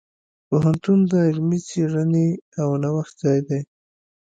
[0.47, 2.27] پوهنتون د علمي څیړنې
[2.61, 3.61] او نوښت ځای دی.